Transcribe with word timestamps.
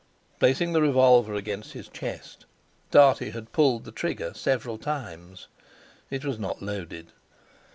Placing 0.39 0.73
the 0.73 0.81
revolver 0.81 1.35
against 1.35 1.73
his 1.73 1.87
chest, 1.87 2.47
Dartie 2.89 3.29
had 3.33 3.51
pulled 3.51 3.83
the 3.85 3.91
trigger 3.91 4.33
several 4.33 4.79
times. 4.79 5.47
It 6.09 6.25
was 6.25 6.39
not 6.39 6.59
loaded. 6.59 7.11